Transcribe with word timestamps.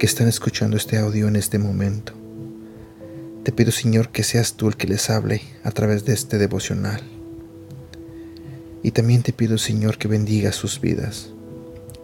que 0.00 0.06
están 0.06 0.28
escuchando 0.28 0.78
este 0.78 0.96
audio 0.96 1.28
en 1.28 1.36
este 1.36 1.58
momento. 1.58 2.14
Te 3.44 3.52
pido, 3.52 3.70
Señor, 3.70 4.08
que 4.08 4.22
seas 4.22 4.54
tú 4.54 4.68
el 4.68 4.78
que 4.78 4.86
les 4.86 5.10
hable 5.10 5.42
a 5.62 5.72
través 5.72 6.06
de 6.06 6.14
este 6.14 6.38
devocional. 6.38 7.02
Y 8.82 8.92
también 8.92 9.22
te 9.22 9.34
pido, 9.34 9.58
Señor, 9.58 9.98
que 9.98 10.08
bendiga 10.08 10.52
sus 10.52 10.80
vidas. 10.80 11.34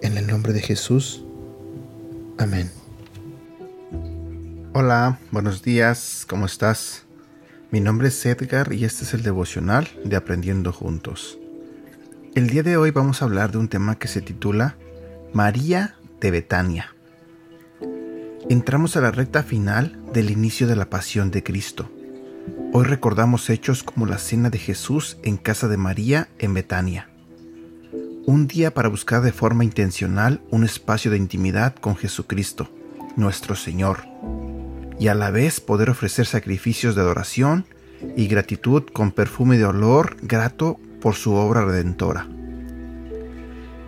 En 0.02 0.18
el 0.18 0.26
nombre 0.26 0.52
de 0.52 0.60
Jesús. 0.60 1.24
Amén. 2.36 2.70
Hola, 4.74 5.18
buenos 5.30 5.62
días, 5.62 6.26
¿cómo 6.28 6.44
estás? 6.44 7.04
Mi 7.70 7.80
nombre 7.80 8.08
es 8.08 8.26
Edgar 8.26 8.74
y 8.74 8.84
este 8.84 9.04
es 9.04 9.14
el 9.14 9.22
devocional 9.22 9.88
de 10.04 10.16
Aprendiendo 10.16 10.70
Juntos. 10.70 11.38
El 12.34 12.48
día 12.48 12.62
de 12.62 12.76
hoy 12.76 12.90
vamos 12.90 13.22
a 13.22 13.24
hablar 13.24 13.52
de 13.52 13.58
un 13.58 13.68
tema 13.68 13.98
que 13.98 14.08
se 14.08 14.20
titula 14.20 14.76
María 15.32 15.96
de 16.20 16.30
Betania. 16.30 16.95
Entramos 18.48 18.96
a 18.96 19.00
la 19.00 19.10
recta 19.10 19.42
final 19.42 19.98
del 20.12 20.30
inicio 20.30 20.68
de 20.68 20.76
la 20.76 20.88
pasión 20.88 21.32
de 21.32 21.42
Cristo. 21.42 21.90
Hoy 22.72 22.84
recordamos 22.84 23.50
hechos 23.50 23.82
como 23.82 24.06
la 24.06 24.18
cena 24.18 24.50
de 24.50 24.58
Jesús 24.58 25.18
en 25.24 25.36
casa 25.36 25.66
de 25.66 25.76
María 25.76 26.28
en 26.38 26.54
Betania. 26.54 27.08
Un 28.24 28.46
día 28.46 28.72
para 28.72 28.88
buscar 28.88 29.22
de 29.22 29.32
forma 29.32 29.64
intencional 29.64 30.40
un 30.50 30.62
espacio 30.62 31.10
de 31.10 31.16
intimidad 31.16 31.74
con 31.74 31.96
Jesucristo, 31.96 32.70
nuestro 33.16 33.56
Señor 33.56 34.04
y 35.00 35.08
a 35.08 35.14
la 35.14 35.30
vez 35.30 35.60
poder 35.60 35.90
ofrecer 35.90 36.26
sacrificios 36.26 36.94
de 36.94 37.00
adoración 37.00 37.66
y 38.16 38.28
gratitud 38.28 38.84
con 38.92 39.10
perfume 39.10 39.58
de 39.58 39.64
olor 39.64 40.16
grato 40.22 40.78
por 41.00 41.16
su 41.16 41.34
obra 41.34 41.64
redentora. 41.64 42.28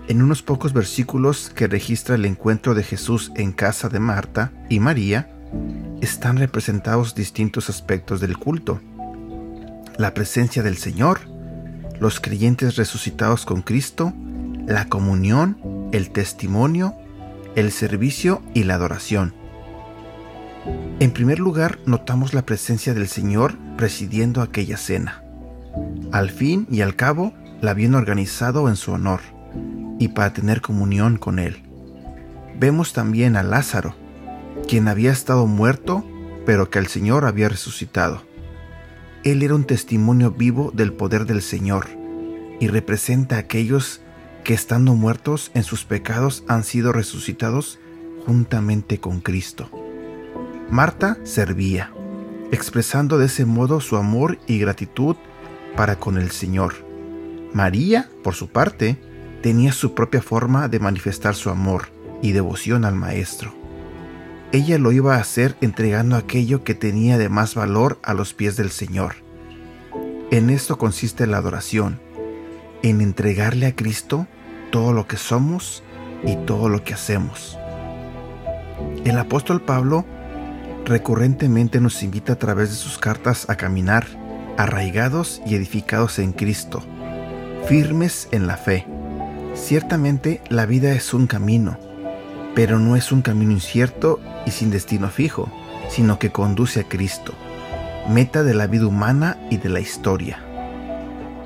En 0.09 0.23
unos 0.23 0.43
pocos 0.43 0.73
versículos 0.73 1.53
que 1.55 1.67
registra 1.67 2.15
el 2.15 2.25
encuentro 2.25 2.75
de 2.75 2.83
Jesús 2.83 3.31
en 3.35 3.53
casa 3.53 3.91
de 3.91 4.01
Marta 4.01 4.53
y 4.71 4.81
María, 4.81 5.31
están 6.01 6.39
representados 6.39 7.15
distintos 7.15 7.69
aspectos 7.69 8.19
del 8.19 8.39
culto. 8.39 8.81
La 9.99 10.15
presencia 10.15 10.63
del 10.63 10.79
Señor, 10.79 11.21
los 12.01 12.21
creyentes 12.21 12.77
resucitados 12.77 13.45
con 13.45 13.61
Cristo, 13.61 14.15
la 14.67 14.89
comunión, 14.89 15.91
el 15.93 16.09
testimonio, 16.09 16.95
el 17.55 17.71
servicio 17.71 18.41
y 18.55 18.65
la 18.65 18.77
adoración. 18.77 19.35
En 21.01 21.11
primer 21.11 21.39
lugar, 21.39 21.81
notamos 21.85 22.33
la 22.33 22.47
presencia 22.47 22.95
del 22.95 23.09
Señor 23.09 23.59
presidiendo 23.77 24.41
aquella 24.41 24.79
cena. 24.79 25.23
Al 26.13 26.31
fin 26.31 26.67
y 26.71 26.81
al 26.81 26.97
cabo, 26.97 27.35
la 27.61 27.73
habían 27.73 27.95
organizado 27.95 28.71
en 28.71 28.77
su 28.77 28.93
honor 28.93 29.21
y 29.99 30.09
para 30.09 30.33
tener 30.33 30.61
comunión 30.61 31.17
con 31.17 31.39
Él. 31.39 31.63
Vemos 32.59 32.93
también 32.93 33.37
a 33.37 33.43
Lázaro, 33.43 33.95
quien 34.67 34.89
había 34.89 35.13
estado 35.13 35.47
muerto, 35.47 36.05
pero 36.45 36.71
que 36.71 36.79
el 36.79 36.87
Señor 36.87 37.25
había 37.25 37.49
resucitado. 37.49 38.23
Él 39.25 39.43
era 39.43 39.55
un 39.55 39.65
testimonio 39.65 40.31
vivo 40.31 40.71
del 40.75 40.93
poder 40.93 41.27
del 41.27 41.43
Señor 41.43 41.87
y 42.61 42.69
representa 42.69 43.37
a 43.37 43.41
aquellos 43.41 44.01
que 44.45 44.55
estando 44.55 44.95
muertos 44.95 45.51
en 45.55 45.65
sus 45.65 45.85
pecados 45.85 46.45
han 46.49 46.65
sido 46.65 46.93
resucitados 46.93 47.79
juntamente 48.27 48.99
con 48.99 49.21
Cristo. 49.21 49.71
Marta 50.71 51.19
servía, 51.25 51.93
expresando 52.51 53.19
de 53.19 53.27
ese 53.27 53.45
modo 53.45 53.81
su 53.81 53.97
amor 53.97 54.39
y 54.47 54.59
gratitud 54.59 55.17
para 55.77 55.99
con 55.99 56.19
el 56.19 56.31
Señor. 56.31 56.75
María, 57.53 58.09
por 58.23 58.35
su 58.35 58.49
parte, 58.49 58.99
tenía 59.43 59.73
su 59.73 59.95
propia 59.95 60.23
forma 60.23 60.69
de 60.69 60.81
manifestar 60.81 61.35
su 61.35 61.51
amor 61.51 61.89
y 62.23 62.33
devoción 62.33 62.85
al 62.85 62.95
Maestro. 62.95 63.55
Ella 64.51 64.79
lo 64.79 64.93
iba 64.93 65.17
a 65.17 65.21
hacer 65.21 65.57
entregando 65.61 66.17
aquello 66.17 66.65
que 66.65 66.75
tenía 66.75 67.19
de 67.19 67.29
más 67.29 67.55
valor 67.55 67.99
a 68.03 68.15
los 68.15 68.33
pies 68.35 68.57
del 68.57 68.71
Señor. 68.71 69.17
En 70.31 70.51
esto 70.51 70.79
consiste 70.79 71.27
la 71.27 71.39
adoración, 71.39 72.01
en 72.83 73.01
entregarle 73.01 73.67
a 73.67 73.75
Cristo 73.75 74.27
todo 74.71 74.93
lo 74.93 75.07
que 75.07 75.17
somos 75.17 75.83
y 76.25 76.37
todo 76.37 76.69
lo 76.69 76.83
que 76.85 76.95
hacemos. 76.95 77.59
El 79.05 79.19
apóstol 79.19 79.61
Pablo 79.61 80.05
recurrentemente 80.85 81.81
nos 81.81 82.03
invita 82.03 82.35
a 82.35 82.39
través 82.39 82.71
de 82.71 82.77
sus 82.77 82.99
cartas 82.99 83.49
a 83.51 83.57
caminar 83.57 84.07
arraigados 84.57 85.41
y 85.47 85.55
edificados 85.55 86.19
en 86.19 86.33
Cristo, 86.33 86.83
firmes 87.69 88.29
en 88.33 88.47
la 88.47 88.57
fe. 88.57 88.87
Ciertamente 89.59 90.41
la 90.49 90.65
vida 90.65 90.93
es 90.93 91.13
un 91.13 91.27
camino, 91.27 91.77
pero 92.55 92.79
no 92.79 92.97
es 92.97 93.13
un 93.13 93.21
camino 93.21 93.53
incierto 93.53 94.19
y 94.47 94.51
sin 94.51 94.71
destino 94.71 95.09
fijo, 95.09 95.51
sino 95.91 96.19
que 96.19 96.31
conduce 96.31 96.81
a 96.81 96.85
Cristo, 96.85 97.35
meta 98.09 98.45
de 98.45 98.55
la 98.55 98.67
vida 98.67 98.87
humana 98.87 99.37
y 99.51 99.59
de 99.59 99.69
la 99.69 99.81
historia. 99.81 100.39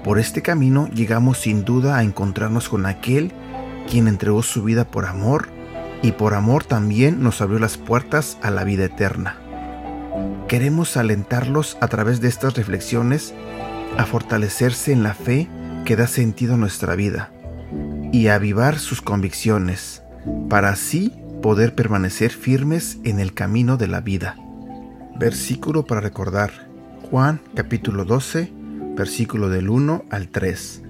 Por 0.04 0.20
este 0.20 0.40
camino 0.40 0.88
llegamos 0.94 1.38
sin 1.38 1.64
duda 1.64 1.96
a 1.96 2.04
encontrarnos 2.04 2.68
con 2.68 2.86
aquel 2.86 3.32
quien 3.90 4.06
entregó 4.06 4.42
su 4.44 4.62
vida 4.62 4.84
por 4.84 5.06
amor 5.06 5.48
y 6.02 6.12
por 6.12 6.34
amor 6.34 6.64
también 6.64 7.24
nos 7.24 7.40
abrió 7.40 7.58
las 7.58 7.76
puertas 7.76 8.38
a 8.42 8.50
la 8.50 8.62
vida 8.62 8.84
eterna. 8.84 9.36
Queremos 10.46 10.96
alentarlos 10.96 11.76
a 11.80 11.88
través 11.88 12.20
de 12.20 12.28
estas 12.28 12.54
reflexiones 12.54 13.34
a 13.96 14.04
fortalecerse 14.04 14.92
en 14.92 15.02
la 15.02 15.14
fe 15.14 15.48
que 15.84 15.96
da 15.96 16.06
sentido 16.06 16.54
a 16.54 16.58
nuestra 16.58 16.94
vida 16.94 17.30
y 18.12 18.28
avivar 18.28 18.78
sus 18.78 19.02
convicciones 19.02 20.02
para 20.48 20.68
así 20.68 21.12
poder 21.42 21.74
permanecer 21.74 22.30
firmes 22.30 22.98
en 23.02 23.18
el 23.18 23.34
camino 23.34 23.76
de 23.76 23.88
la 23.88 24.00
vida. 24.00 24.36
Versículo 25.18 25.84
para 25.84 26.00
recordar. 26.00 26.68
Juan 27.10 27.40
capítulo 27.54 28.04
12, 28.04 28.52
versículo 28.96 29.48
del 29.48 29.68
1 29.68 30.04
al 30.10 30.28
3. 30.28 30.82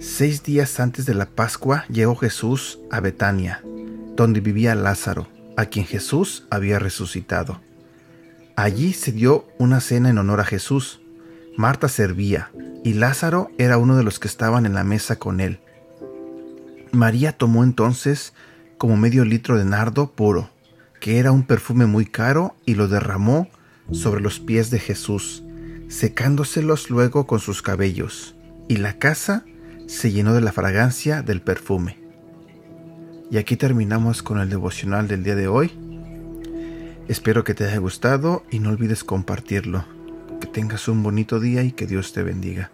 Seis 0.00 0.42
días 0.42 0.78
antes 0.80 1.06
de 1.06 1.14
la 1.14 1.26
Pascua 1.26 1.86
llegó 1.88 2.14
Jesús 2.14 2.78
a 2.90 3.00
Betania 3.00 3.62
donde 4.16 4.40
vivía 4.40 4.74
Lázaro, 4.74 5.28
a 5.56 5.66
quien 5.66 5.86
Jesús 5.86 6.46
había 6.50 6.78
resucitado. 6.78 7.60
Allí 8.56 8.92
se 8.92 9.12
dio 9.12 9.46
una 9.58 9.80
cena 9.80 10.10
en 10.10 10.18
honor 10.18 10.40
a 10.40 10.44
Jesús. 10.44 11.00
Marta 11.56 11.88
servía, 11.88 12.50
y 12.84 12.94
Lázaro 12.94 13.50
era 13.58 13.78
uno 13.78 13.96
de 13.96 14.04
los 14.04 14.18
que 14.18 14.28
estaban 14.28 14.66
en 14.66 14.74
la 14.74 14.84
mesa 14.84 15.16
con 15.16 15.40
él. 15.40 15.60
María 16.94 17.32
tomó 17.32 17.64
entonces 17.64 18.34
como 18.78 18.96
medio 18.96 19.24
litro 19.24 19.56
de 19.58 19.64
nardo 19.64 20.12
puro, 20.12 20.50
que 21.00 21.18
era 21.18 21.32
un 21.32 21.42
perfume 21.42 21.86
muy 21.86 22.06
caro, 22.06 22.54
y 22.64 22.74
lo 22.74 22.88
derramó 22.88 23.48
sobre 23.92 24.20
los 24.20 24.40
pies 24.40 24.70
de 24.70 24.78
Jesús, 24.78 25.42
secándoselos 25.88 26.90
luego 26.90 27.26
con 27.26 27.40
sus 27.40 27.62
cabellos, 27.62 28.34
y 28.68 28.76
la 28.76 28.98
casa 28.98 29.44
se 29.86 30.12
llenó 30.12 30.34
de 30.34 30.40
la 30.40 30.52
fragancia 30.52 31.22
del 31.22 31.42
perfume. 31.42 31.98
Y 33.30 33.38
aquí 33.38 33.56
terminamos 33.56 34.22
con 34.22 34.38
el 34.38 34.48
devocional 34.48 35.08
del 35.08 35.24
día 35.24 35.34
de 35.34 35.48
hoy. 35.48 35.72
Espero 37.08 37.44
que 37.44 37.54
te 37.54 37.64
haya 37.64 37.78
gustado 37.78 38.44
y 38.50 38.60
no 38.60 38.70
olvides 38.70 39.04
compartirlo. 39.04 39.84
Que 40.40 40.46
tengas 40.46 40.88
un 40.88 41.02
bonito 41.02 41.40
día 41.40 41.62
y 41.62 41.72
que 41.72 41.86
Dios 41.86 42.12
te 42.12 42.22
bendiga. 42.22 42.70